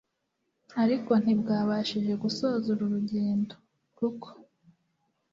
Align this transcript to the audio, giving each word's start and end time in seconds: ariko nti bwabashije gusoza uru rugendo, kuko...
ariko 0.83 1.11
nti 1.21 1.31
bwabashije 1.41 2.13
gusoza 2.23 2.65
uru 2.73 2.85
rugendo, 2.93 3.53
kuko... 3.97 4.27